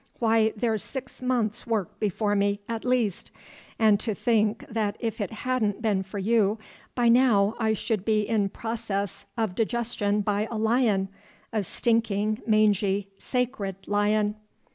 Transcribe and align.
Why, 0.17 0.51
there's 0.57 0.81
six 0.83 1.21
months' 1.21 1.67
work 1.67 1.99
before 1.99 2.35
me, 2.35 2.59
at 2.67 2.83
least. 2.83 3.29
And 3.77 3.99
to 3.99 4.15
think 4.15 4.65
that 4.67 4.97
if 4.99 5.21
it 5.21 5.29
hadn't 5.31 5.79
been 5.79 6.01
for 6.01 6.17
you, 6.17 6.57
by 6.95 7.07
now 7.07 7.53
I 7.59 7.73
should 7.73 8.03
be 8.03 8.21
in 8.23 8.49
process 8.49 9.27
of 9.37 9.53
digestion 9.53 10.21
by 10.21 10.47
a 10.49 10.57
lion, 10.57 11.09
a 11.53 11.63
stinking, 11.63 12.41
mangy, 12.47 13.09
sacred 13.19 13.75
lion!" 13.85 14.37